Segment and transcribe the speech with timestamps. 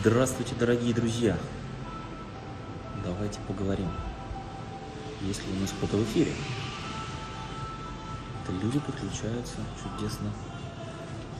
[0.00, 1.36] Здравствуйте, дорогие друзья!
[3.04, 3.88] Давайте поговорим.
[5.22, 6.32] Есть ли у нас кто-то в эфире?
[8.44, 10.30] Это люди подключаются чудесно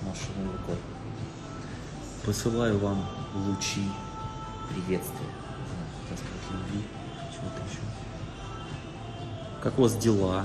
[0.03, 0.75] машиной рукой.
[2.27, 3.89] Посылаю вам лучи
[4.71, 5.31] приветствия,
[6.09, 6.85] так сказать, любви,
[7.31, 7.79] чего-то еще.
[9.63, 10.45] Как у вас дела?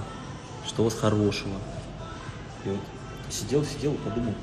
[0.67, 1.55] Что у вас хорошего?
[2.63, 2.79] И вот
[3.31, 4.35] сидел, сидел подумал,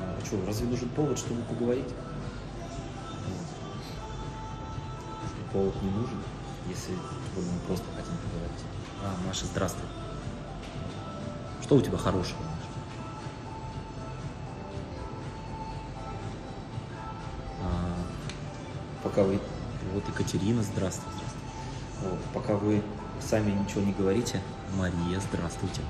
[0.00, 1.88] а что, разве нужен повод, чтобы поговорить?
[5.52, 6.18] Повод не нужен,
[6.68, 6.92] если
[7.36, 8.64] мы просто хотим поговорить.
[9.02, 9.86] А, Маша, здравствуй.
[11.62, 12.68] Что у тебя хорошего, Маша?
[17.62, 17.94] А,
[19.02, 19.40] пока вы...
[19.92, 22.10] Вот Екатерина, здравствуй, здравствуй.
[22.10, 22.82] Вот, пока вы
[23.20, 24.40] сами ничего не говорите,
[24.76, 25.82] Мария, здравствуйте.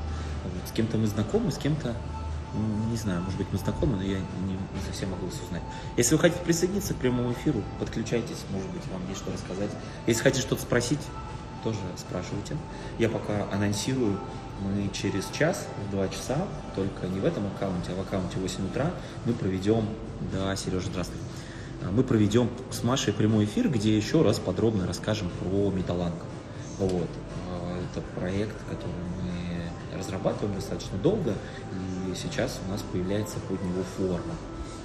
[0.45, 1.95] Вот, с кем-то мы знакомы, с кем-то
[2.91, 5.63] не знаю, может быть, мы знакомы, но я не, не совсем могу вас узнать.
[5.97, 9.71] Если вы хотите присоединиться к прямому эфиру, подключайтесь, может быть, вам есть что рассказать.
[10.07, 11.01] Если хотите что-то спросить,
[11.65, 12.57] тоже спрашивайте.
[12.99, 14.19] Я пока анонсирую,
[14.61, 16.37] мы через час, в 2 часа,
[16.75, 18.91] только не в этом аккаунте, а в аккаунте 8 утра,
[19.25, 19.87] мы проведем,
[20.33, 21.19] да, Сережа, здравствуй,
[21.83, 26.15] а, мы проведем с Машей прямой эфир, где еще раз подробно расскажем про Металланг.
[26.79, 27.09] Вот.
[27.51, 29.42] А, это проект, который мы
[30.03, 31.33] разрабатываем достаточно долго,
[31.73, 34.35] и сейчас у нас появляется под него форма.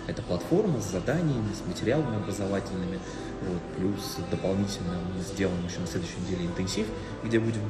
[0.08, 3.00] Это платформа с заданиями, с материалами образовательными,
[3.42, 6.88] вот, плюс дополнительно мы сделаем еще на следующей неделе интенсив,
[7.24, 7.62] где будем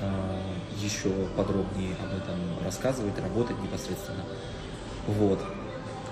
[0.00, 0.40] э,
[0.80, 4.24] еще подробнее об этом рассказывать, работать непосредственно.
[5.06, 5.40] Вот.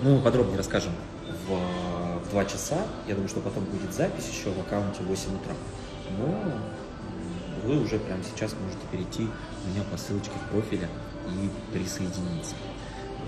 [0.01, 0.93] Ну, мы подробнее расскажем
[1.47, 2.77] в, в 2 часа.
[3.07, 5.53] Я думаю, что потом будет запись еще в аккаунте 8 утра.
[6.17, 6.51] Но
[7.69, 9.27] вы уже прямо сейчас можете перейти
[9.63, 10.89] у меня по ссылочке в профиле
[11.27, 12.55] и присоединиться.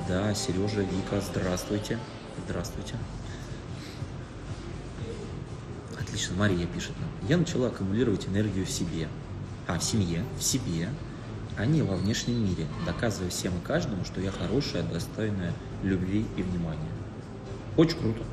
[0.08, 2.00] Да, Сережа, Вика, здравствуйте.
[2.48, 2.96] Здравствуйте.
[6.00, 7.30] Отлично, Мария пишет нам.
[7.30, 9.08] Я начала аккумулировать энергию в себе.
[9.68, 10.90] А, в семье, в себе,
[11.56, 15.54] а не во внешнем мире, доказывая всем и каждому, что я хорошая, достойная
[15.84, 16.90] любви и внимания.
[17.78, 18.24] Очень круто.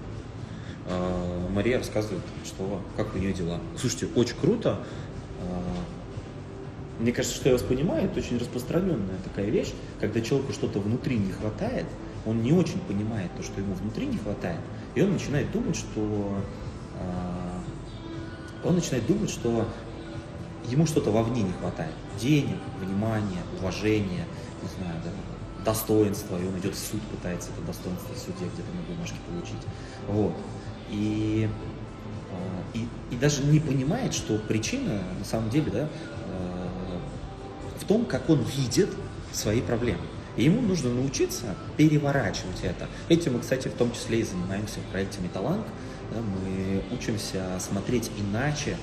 [0.86, 3.60] А, Мария рассказывает, что как у нее дела.
[3.76, 4.80] Слушайте, очень круто.
[6.98, 10.80] А, мне кажется, что я вас понимаю, это очень распространенная такая вещь, когда человеку что-то
[10.80, 11.86] внутри не хватает,
[12.26, 14.60] он не очень понимает то, что ему внутри не хватает,
[14.94, 16.36] и он начинает думать, что
[16.94, 19.66] э, он начинает думать, что
[20.68, 21.92] ему что-то вовне не хватает.
[22.20, 24.26] Денег, внимания, уважения,
[24.62, 25.10] не знаю, да,
[25.64, 29.66] достоинства, и он идет в суд, пытается это достоинство в суде где-то на бумажке получить.
[30.08, 30.34] Вот.
[30.90, 31.48] И,
[32.74, 35.88] и, и даже не понимает, что причина на самом деле, да,
[37.88, 38.90] том, как он видит
[39.32, 40.02] свои проблемы.
[40.36, 42.86] И ему нужно научиться переворачивать это.
[43.08, 45.66] Этим мы, кстати, в том числе и занимаемся в проекте Металланг.
[46.12, 48.76] Да, мы учимся смотреть иначе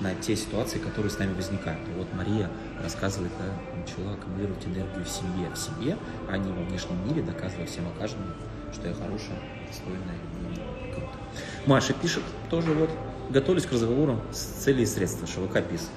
[0.00, 1.80] на те ситуации, которые с нами возникают.
[1.88, 2.50] И вот Мария
[2.82, 5.96] рассказывает, да, начала аккумулировать энергию в себе, в себе,
[6.28, 8.26] а не во внешнем мире, доказывая всем и каждому,
[8.72, 10.16] что я хорошая, достойная
[10.52, 11.14] и круто.
[11.66, 12.90] Маша пишет тоже вот,
[13.30, 15.88] готовлюсь к разговору с целью и средства, шелокопис.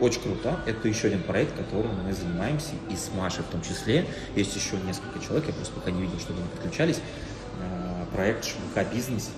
[0.00, 0.58] Очень круто.
[0.66, 4.06] Это еще один проект, которым мы занимаемся, и с Машей в том числе.
[4.34, 7.00] Есть еще несколько человек, я просто пока не видел, чтобы они подключались.
[7.60, 9.30] Э, проект «Шмука бизнес».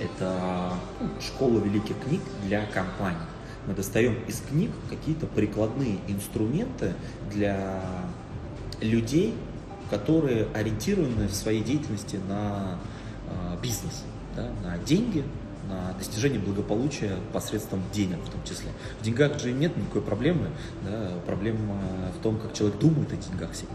[0.00, 3.18] Это ну, школа великих книг для компаний.
[3.66, 6.94] Мы достаем из книг какие-то прикладные инструменты
[7.32, 7.82] для
[8.80, 9.34] людей,
[9.90, 12.78] которые ориентированы в своей деятельности на
[13.26, 14.04] э, бизнес,
[14.36, 15.24] да, на деньги,
[15.68, 18.70] на достижение благополучия посредством денег в том числе.
[19.00, 20.48] В деньгах же нет никакой проблемы,
[20.82, 21.80] да, проблема
[22.18, 23.74] в том, как человек думает о деньгах всегда.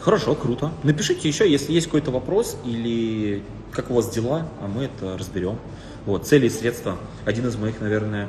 [0.00, 0.70] Хорошо, круто.
[0.84, 5.58] Напишите еще, если есть какой-то вопрос или как у вас дела, а мы это разберем.
[6.04, 6.96] Вот, цели и средства.
[7.24, 8.28] Один из моих, наверное,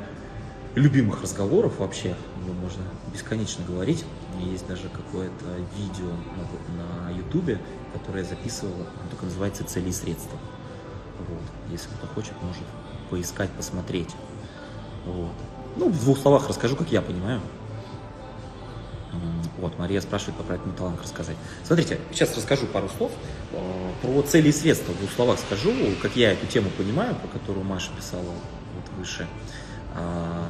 [0.74, 2.16] любимых разговоров вообще.
[2.44, 2.82] Его можно
[3.12, 4.04] бесконечно говорить.
[4.40, 5.44] Есть даже какое-то
[5.76, 7.58] видео на, на YouTube,
[7.92, 10.36] которое я записывал, оно только называется «Цели и средства».
[11.28, 11.42] Вот.
[11.70, 12.62] Если кто хочет, может
[13.10, 14.14] поискать, посмотреть.
[15.04, 15.32] Вот.
[15.76, 17.40] Ну, в двух словах расскажу, как я понимаю.
[19.58, 21.36] Вот, Мария спрашивает по проекту Металланг рассказать.
[21.64, 23.10] Смотрите, сейчас расскажу пару слов
[23.52, 24.92] э, про цели и средства.
[24.92, 29.26] В двух словах скажу, как я эту тему понимаю, про которую Маша писала вот выше.
[29.96, 30.48] А,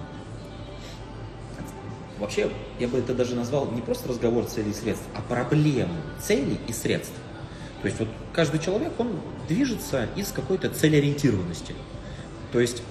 [2.18, 6.60] вообще, я бы это даже назвал не просто разговор целей и средств, а проблему целей
[6.66, 7.14] и средств.
[7.82, 11.74] То есть вот каждый человек, он движется из какой-то целеориентированности.
[12.52, 12.82] То есть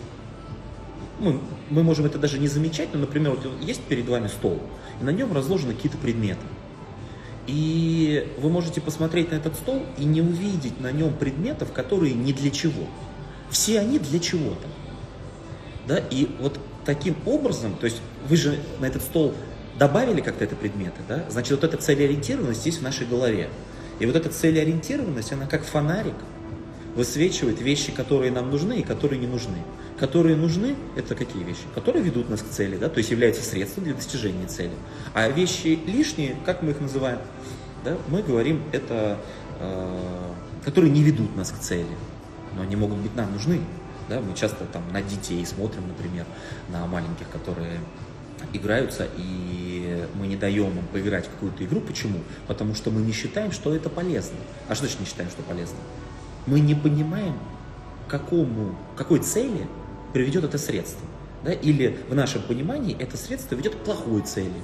[1.20, 1.40] мы,
[1.70, 4.62] мы можем это даже не замечать, но, например, вот есть перед вами стол,
[5.02, 6.46] и на нем разложены какие-то предметы.
[7.48, 12.34] И вы можете посмотреть на этот стол и не увидеть на нем предметов, которые не
[12.34, 12.86] для чего.
[13.50, 14.68] Все они для чего-то.
[15.88, 15.98] Да?
[16.12, 19.34] И вот таким образом, то есть вы же на этот стол
[19.80, 21.24] добавили как-то это предметы, да?
[21.30, 23.50] значит вот эта целеориентированность есть в нашей голове.
[24.00, 26.16] И вот эта целеориентированность, она как фонарик
[26.96, 29.58] высвечивает вещи, которые нам нужны и которые не нужны.
[30.00, 31.62] Которые нужны, это какие вещи?
[31.76, 34.74] Которые ведут нас к цели, да, то есть являются средством для достижения цели.
[35.14, 37.20] А вещи лишние, как мы их называем?
[37.84, 39.18] Да, мы говорим, это,
[39.60, 40.32] э,
[40.66, 41.86] которые не ведут нас к цели,
[42.56, 43.62] но они могут быть нам нужны.
[44.10, 46.26] Да, мы часто там на детей смотрим, например,
[46.70, 47.80] на маленьких, которые
[48.54, 51.82] играются, и мы не даем им поиграть в какую-то игру.
[51.82, 52.20] Почему?
[52.48, 54.38] Потому что мы не считаем, что это полезно.
[54.68, 55.78] А что значит не считаем, что полезно?
[56.46, 57.36] Мы не понимаем,
[58.08, 59.68] какому, какой цели
[60.14, 61.06] приведет это средство.
[61.44, 61.52] Да?
[61.52, 64.62] Или в нашем понимании это средство ведет к плохой цели.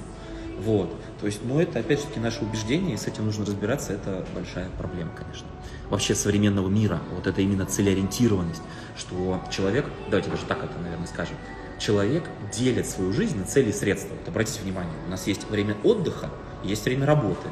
[0.58, 0.94] Вот.
[1.20, 4.68] То есть, ну, это опять же наше убеждение, и с этим нужно разбираться, это большая
[4.78, 5.46] проблема, конечно.
[5.90, 8.62] Вообще современного мира, вот это именно целеориентированность,
[8.96, 11.36] что человек, давайте даже так это, наверное, скажем,
[11.84, 14.14] человек делит свою жизнь на цели и средства.
[14.14, 16.30] Вот обратите внимание, у нас есть время отдыха,
[16.62, 17.48] есть время работы,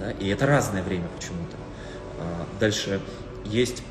[0.00, 1.56] да, и это разное время почему-то.
[2.18, 3.00] А, дальше
[3.44, 3.82] есть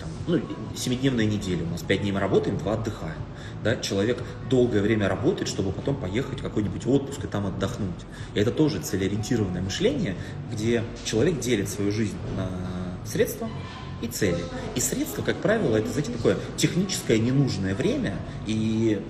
[0.00, 0.40] там, ну,
[0.74, 3.20] семидневная неделя, у нас пять дней мы работаем, два отдыхаем.
[3.62, 3.76] Да?
[3.76, 7.90] Человек долгое время работает, чтобы потом поехать в какой-нибудь отпуск и там отдохнуть.
[8.34, 10.14] И это тоже целеориентированное мышление,
[10.52, 12.48] где человек делит свою жизнь на
[13.06, 13.48] средства,
[14.02, 14.44] и цели.
[14.74, 18.16] И средства, как правило, это, знаете, такое техническое ненужное время,
[18.46, 19.00] и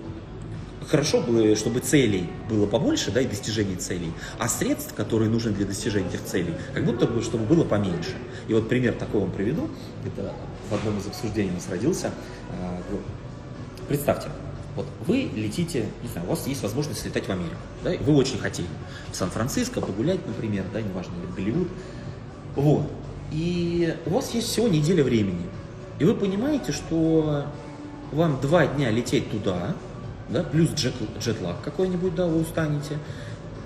[0.89, 5.67] хорошо бы, чтобы целей было побольше, да, и достижений целей, а средств, которые нужны для
[5.67, 8.15] достижения этих целей, как будто бы, чтобы было поменьше.
[8.49, 9.69] И вот пример такой вам приведу,
[10.05, 10.33] это
[10.71, 12.13] в одном из обсуждений у нас родился.
[12.61, 12.81] А,
[13.89, 14.29] представьте,
[14.77, 18.15] вот вы летите, не знаю, у вас есть возможность летать в Америку, да, и вы
[18.15, 18.69] очень хотели
[19.11, 21.69] в Сан-Франциско погулять, например, да, неважно, или в Голливуд.
[22.55, 22.91] Вот.
[23.33, 25.47] И у вас есть всего неделя времени.
[25.99, 27.47] И вы понимаете, что
[28.13, 29.75] вам два дня лететь туда,
[30.29, 32.99] да, плюс джет, джетлаг какой-нибудь, да, вы устанете,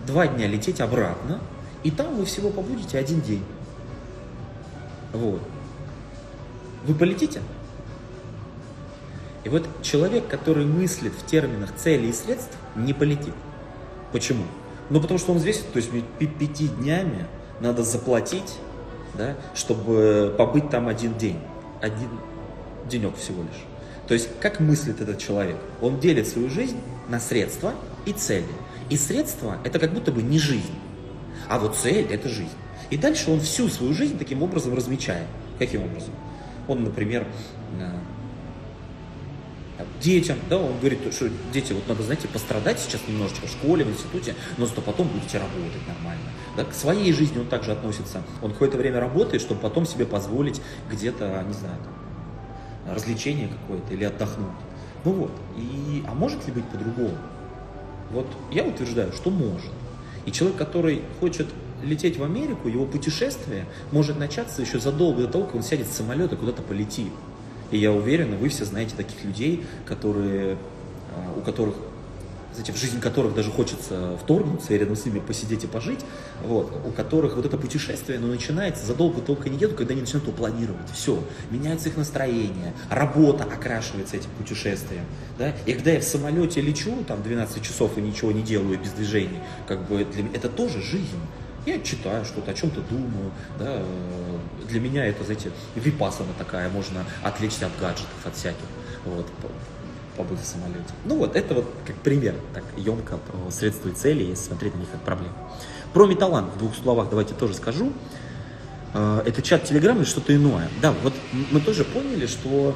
[0.07, 1.41] два дня лететь обратно,
[1.83, 3.43] и там вы всего побудете один день.
[5.12, 5.41] Вот.
[6.87, 7.41] Вы полетите?
[9.45, 13.35] И вот человек, который мыслит в терминах цели и средств, не полетит.
[14.12, 14.45] Почему?
[14.91, 15.91] Ну, потому что он взвесит, то есть
[16.39, 17.27] пяти днями
[17.61, 18.57] надо заплатить
[19.15, 21.39] да, чтобы побыть там один день,
[21.81, 22.09] один
[22.89, 23.65] денек всего лишь.
[24.07, 25.57] То есть как мыслит этот человек?
[25.81, 27.75] Он делит свою жизнь на средства
[28.07, 28.45] и цели.
[28.89, 30.75] И средства это как будто бы не жизнь,
[31.49, 32.51] а вот цель это жизнь.
[32.91, 35.27] И дальше он всю свою жизнь таким образом размечает.
[35.59, 36.12] Каким образом?
[36.67, 37.25] Он, например,
[37.79, 37.99] э,
[40.01, 43.91] детям, да, он говорит, что дети, вот надо, знаете, пострадать сейчас немножечко в школе, в
[43.91, 46.31] институте, но зато потом будете работать нормально.
[46.61, 48.23] Да, к своей жизни он также относится.
[48.43, 50.61] Он какое-то время работает, чтобы потом себе позволить
[50.91, 54.49] где-то, не знаю, там, развлечение какое-то или отдохнуть.
[55.05, 57.17] Ну вот, и, а может ли быть по-другому?
[58.11, 59.73] Вот я утверждаю, что может.
[60.27, 61.47] И человек, который хочет
[61.83, 65.93] лететь в Америку, его путешествие может начаться еще задолго до того, как он сядет в
[65.95, 67.12] самолет и куда-то полетит.
[67.71, 70.59] И я уверен, вы все знаете таких людей, которые,
[71.17, 71.76] а, у которых
[72.52, 76.00] знаете, в жизнь которых даже хочется вторгнуться и рядом с ними посидеть и пожить,
[76.45, 80.26] вот, у которых вот это путешествие, оно начинается задолго только не еду, когда они начинают
[80.26, 80.90] его планировать.
[80.92, 85.04] Все, меняется их настроение, работа окрашивается этим путешествием.
[85.38, 85.54] Да?
[85.66, 89.40] И когда я в самолете лечу, там 12 часов и ничего не делаю без движений,
[89.66, 91.21] как бы для меня, это тоже жизнь.
[91.66, 93.30] Я читаю что-то, о чем-то думаю.
[93.59, 93.83] Да.
[94.69, 98.64] Для меня это, знаете, випасана такая, можно отвлечься от гаджетов, от всяких.
[99.04, 99.26] Вот,
[100.17, 100.93] побыть в самолете.
[101.05, 104.81] Ну вот, это вот как пример, так емко про средства и цели, если смотреть на
[104.81, 105.35] них как проблему.
[105.93, 107.93] Про металланг в двух словах давайте тоже скажу.
[108.95, 110.69] Э, это чат Телеграм или что-то иное.
[110.81, 111.14] Да, вот
[111.50, 112.75] мы тоже поняли, что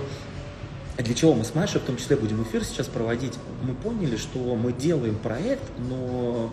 [0.98, 3.34] для чего мы с Машей в том числе будем эфир сейчас проводить.
[3.62, 6.52] Мы поняли, что мы делаем проект, но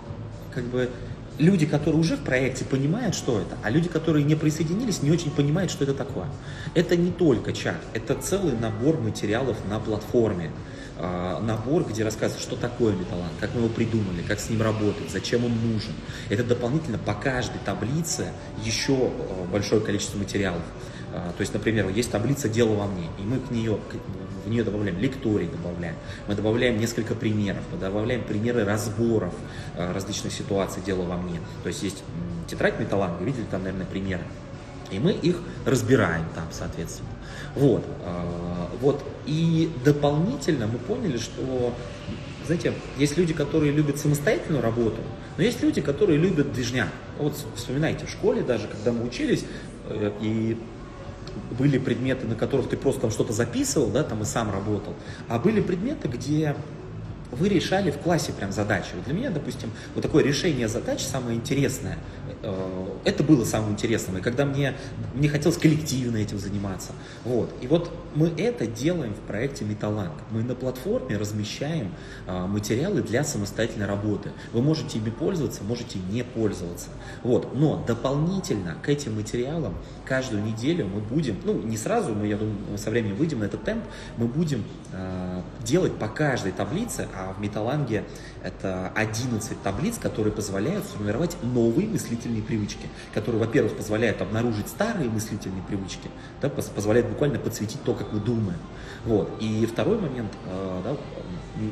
[0.54, 0.90] как бы
[1.38, 5.32] люди, которые уже в проекте, понимают, что это, а люди, которые не присоединились, не очень
[5.32, 6.28] понимают, что это такое.
[6.74, 10.52] Это не только чат, это целый набор материалов на платформе.
[11.03, 15.10] А, набор, где рассказывается, что такое металланг, как мы его придумали, как с ним работать,
[15.10, 15.93] зачем он нужен.
[16.29, 18.27] Это дополнительно по каждой таблице
[18.63, 20.62] еще а, большое количество материалов.
[21.12, 23.79] А, то есть, например, есть таблица «Дело во мне», и мы к нее,
[24.46, 25.96] в нее добавляем лекторий, добавляем,
[26.27, 29.34] мы добавляем несколько примеров, мы добавляем примеры разборов
[29.75, 31.39] различных ситуаций «Дело во мне».
[31.63, 32.03] То есть есть
[32.48, 34.24] тетрадь металланга, видели там, наверное, примеры.
[34.92, 37.10] И мы их разбираем там, соответственно.
[37.56, 37.86] Вот,
[38.82, 39.04] вот.
[39.26, 41.74] И дополнительно мы поняли, что
[42.46, 44.98] знаете, есть люди, которые любят самостоятельную работу,
[45.38, 46.90] но есть люди, которые любят движняк.
[47.18, 49.46] Вот вспоминайте, в школе даже, когда мы учились,
[49.90, 50.58] э, и
[51.58, 54.96] были предметы, на которых ты просто там что-то записывал, да, там и сам работал,
[55.30, 56.56] а были предметы, где
[57.32, 58.90] вы решали в классе прям задачи.
[58.94, 61.98] Вот для меня, допустим, вот такое решение задач самое интересное.
[62.44, 64.18] Э, это было самым интересным.
[64.18, 64.76] И когда мне,
[65.14, 66.92] мне хотелось коллективно этим заниматься.
[67.24, 67.52] Вот.
[67.62, 70.14] И вот мы это делаем в проекте Металланг.
[70.32, 71.94] Мы на платформе размещаем
[72.28, 74.32] э, материалы для самостоятельной работы.
[74.54, 76.90] Вы можете ими пользоваться, можете не пользоваться.
[77.24, 77.56] Вот.
[77.56, 82.78] Но дополнительно к этим материалам каждую неделю мы будем, ну не сразу, но я думаю,
[82.78, 83.84] со временем выйдем на этот темп,
[84.18, 88.06] мы будем э, делать по каждой таблице, в Металланге
[88.44, 95.63] это 11 таблиц, которые позволяют сформировать новые мыслительные привычки, которые, во-первых, позволяют обнаружить старые мыслительные
[95.63, 96.10] привычки,
[96.42, 98.60] да, позволяют буквально подсветить то, как мы думаем.
[99.06, 99.32] Вот.
[99.40, 100.96] И второй момент, э, да,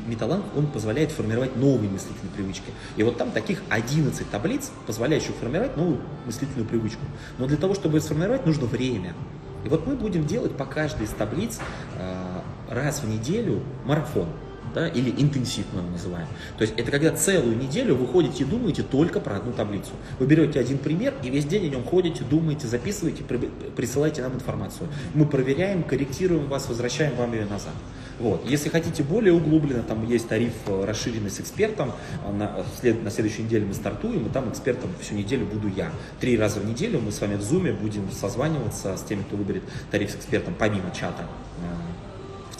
[0.06, 2.70] Металланг, он позволяет формировать новые мыслительные привычки.
[2.96, 7.02] И вот там таких 11 таблиц, позволяющих формировать новую мыслительную привычку.
[7.38, 9.14] Но для того, чтобы сформировать, нужно время.
[9.64, 11.58] И вот мы будем делать по каждой из таблиц
[11.98, 14.28] э, раз в неделю марафон
[14.74, 16.26] да, или интенсив мы его называем.
[16.58, 19.92] То есть это когда целую неделю вы ходите и думаете только про одну таблицу.
[20.18, 23.22] Вы берете один пример и весь день о нем ходите, думаете, записываете,
[23.76, 24.88] присылаете нам информацию.
[25.14, 27.74] Мы проверяем, корректируем вас, возвращаем вам ее назад.
[28.20, 28.46] Вот.
[28.46, 31.92] Если хотите более углубленно, там есть тариф э, расширенный с экспертом.
[32.22, 35.90] Э, на, след, на следующей неделе мы стартуем, и там экспертом всю неделю буду я.
[36.20, 39.62] Три раза в неделю мы с вами в зуме будем созваниваться с теми, кто выберет
[39.90, 41.24] тариф с экспертом помимо чата
[41.60, 41.89] э,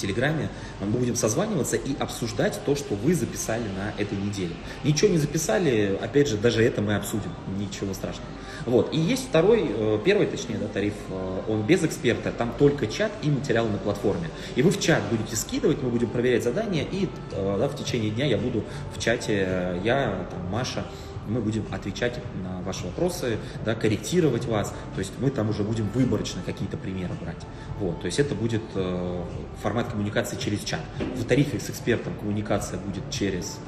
[0.00, 0.49] Телеграме,
[0.80, 4.54] мы будем созваниваться и обсуждать то, что вы записали на этой неделе.
[4.85, 8.28] Ничего не записали, опять же, даже это мы обсудим, ничего страшного.
[8.66, 8.92] Вот.
[8.92, 13.12] И есть второй, э, первый, точнее, да, тариф, э, он без эксперта, там только чат
[13.23, 14.28] и материалы на платформе.
[14.54, 18.11] И вы в чат будете скидывать, мы будем проверять задания, и э, да, в течение
[18.11, 18.64] дня я буду
[18.95, 20.85] в чате, я, там, Маша,
[21.30, 25.88] мы будем отвечать на ваши вопросы, да, корректировать вас, то есть мы там уже будем
[25.90, 27.46] выборочно какие-то примеры брать.
[27.78, 29.25] Вот, то есть это будет э,
[29.62, 30.80] формат коммуникации через чат.
[31.16, 33.58] В тарифе с экспертом коммуникация будет через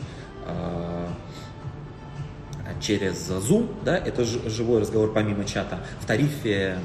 [0.46, 1.08] э,
[2.80, 5.80] через Zoom, да, это живой разговор помимо чата.
[6.00, 6.78] В тарифе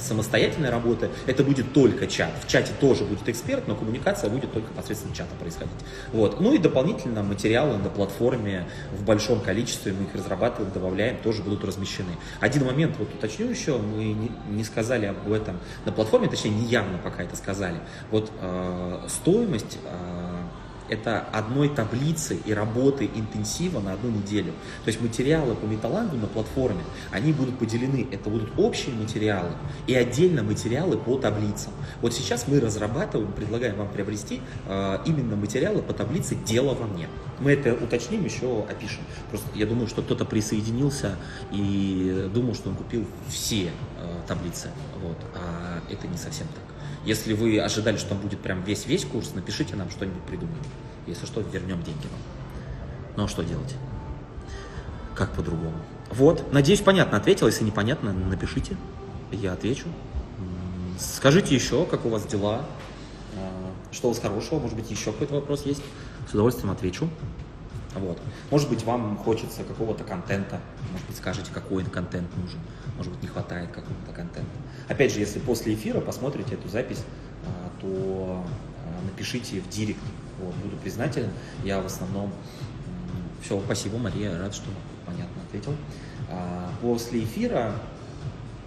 [0.00, 2.30] самостоятельной работы, это будет только чат.
[2.42, 5.72] В чате тоже будет эксперт, но коммуникация будет только посредством чата происходить.
[6.12, 6.40] Вот.
[6.40, 11.64] Ну и дополнительно материалы на платформе в большом количестве, мы их разрабатываем, добавляем, тоже будут
[11.64, 12.12] размещены.
[12.40, 14.16] Один момент вот уточню еще, мы
[14.48, 17.80] не, сказали об этом на платформе, точнее не явно пока это сказали.
[18.10, 20.19] Вот э, стоимость э,
[20.90, 24.52] это одной таблицы и работы интенсива на одну неделю.
[24.84, 26.82] То есть материалы по металлангу на платформе,
[27.12, 29.52] они будут поделены, это будут общие материалы
[29.86, 31.72] и отдельно материалы по таблицам.
[32.02, 37.08] Вот сейчас мы разрабатываем, предлагаем вам приобрести э, именно материалы по таблице «Дело во мне».
[37.38, 39.02] Мы это уточним, еще опишем.
[39.30, 41.16] Просто я думаю, что кто-то присоединился
[41.52, 43.70] и думал, что он купил все э,
[44.26, 44.68] таблицы,
[45.02, 46.69] вот, а это не совсем так.
[47.04, 50.62] Если вы ожидали, что там будет прям весь-весь курс, напишите нам что-нибудь придумаем.
[51.06, 52.20] Если что, вернем деньги вам.
[53.16, 53.74] Ну а что делать?
[55.14, 55.76] Как по-другому?
[56.10, 57.46] Вот, надеюсь, понятно ответил.
[57.46, 58.76] Если непонятно, напишите,
[59.32, 59.88] я отвечу.
[60.98, 62.66] Скажите еще, как у вас дела,
[63.36, 65.82] а, что у вас хорошего, может быть, еще какой-то вопрос есть.
[66.28, 67.08] С удовольствием отвечу.
[67.94, 68.18] Вот.
[68.50, 70.60] Может быть, вам хочется какого-то контента,
[70.92, 72.60] может быть, скажете, какой контент нужен,
[72.96, 74.50] может быть, не хватает какого-то контента.
[74.88, 77.02] Опять же, если после эфира посмотрите эту запись,
[77.44, 78.44] а, то
[78.84, 80.00] а, напишите в директ,
[80.40, 81.30] вот, буду признателен.
[81.64, 82.32] Я в основном...
[83.42, 84.68] Все, спасибо, Мария, рад, что
[85.06, 85.74] понятно ответил.
[86.28, 87.74] А, после эфира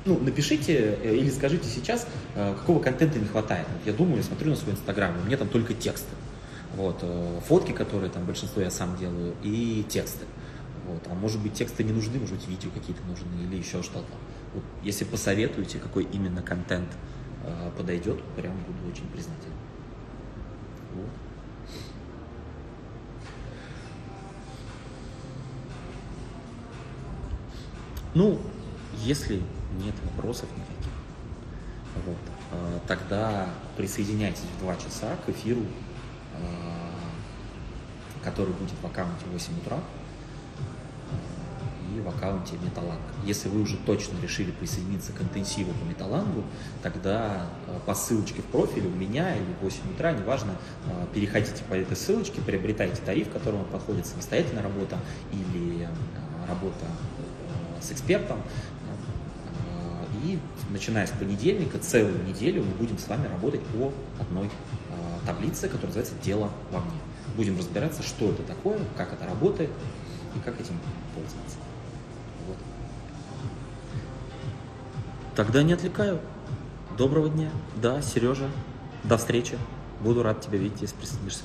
[0.05, 3.65] ну, напишите э, или скажите сейчас, какого контента не хватает.
[3.85, 6.09] Я думаю, я смотрю на свой инстаграм, у меня там только тексты.
[6.73, 10.25] Вот, э, фотки, которые там большинство я сам делаю, и тексты.
[10.87, 11.01] Вот.
[11.09, 14.11] А может быть тексты не нужны, может быть видео какие-то нужны или еще что-то.
[14.53, 16.89] Вот, если посоветуете, какой именно контент
[17.43, 19.53] э, подойдет, прям буду очень признателен.
[20.93, 21.09] Вот.
[28.15, 28.39] Ну,
[28.97, 29.41] если
[29.83, 30.91] нет вопросов никаких,
[32.05, 32.17] вот,
[32.51, 35.61] э, тогда присоединяйтесь в 2 часа к эфиру
[38.23, 39.77] который будет в аккаунте 8 утра
[41.11, 43.01] э, и в аккаунте Металланг.
[43.25, 46.43] Если вы уже точно решили присоединиться к интенсиву по Металлангу,
[46.81, 50.55] тогда э, по ссылочке в профиле у меня или в 8 утра, неважно,
[51.13, 54.97] переходите по этой ссылочке, приобретайте тариф, которому подходит самостоятельная работа
[55.31, 55.87] или
[56.47, 56.85] работа
[57.81, 58.39] с экспертом,
[60.23, 60.39] и
[60.71, 64.49] начиная с понедельника, целую неделю мы будем с вами работать по одной
[65.25, 66.99] таблицы, которая называется «Дело во мне».
[67.35, 69.69] будем разбираться, что это такое, как это работает
[70.35, 70.77] и как этим
[71.15, 71.57] пользоваться.
[72.47, 72.57] Вот.
[75.35, 76.19] Тогда не отвлекаю.
[76.97, 77.49] Доброго дня.
[77.81, 78.49] Да, Сережа,
[79.03, 79.57] до встречи.
[80.01, 81.43] Буду рад тебя видеть, если присоединишься.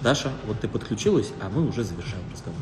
[0.00, 2.60] Даша, вот ты подключилась, а мы уже завершаем разговор.